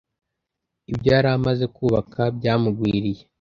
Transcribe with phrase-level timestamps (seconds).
[0.91, 3.21] ibyo yaramaze kubaka byamugwiriye